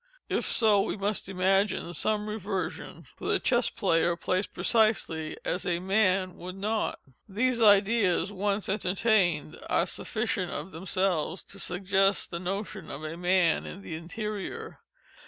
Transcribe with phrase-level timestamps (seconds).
[0.29, 6.33] If so, we must imagine some _reversion—_for the Chess Player plays precisely as a man
[6.37, 6.97] _would not.
[7.29, 13.67] _These ideas, once entertained, are sufficient of themselves, to suggest the notion of a man
[13.67, 14.79] in the interior.